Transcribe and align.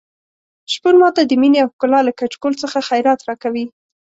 شپون 0.73 0.95
ماته 1.01 1.21
د 1.25 1.31
مينې 1.41 1.57
او 1.63 1.69
ښکلا 1.73 1.99
له 2.07 2.11
کچکول 2.19 2.53
څخه 2.63 2.85
خیرات 2.89 3.19
راکوي. 3.29 3.65